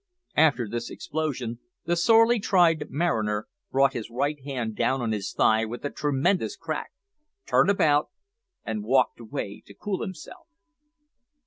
[0.35, 5.63] After this explosion the sorely tried mariner brought his right hand down on his thigh
[5.63, 6.89] with a tremendous crack,
[7.45, 8.09] turned about
[8.65, 10.47] and walked away to cool himself.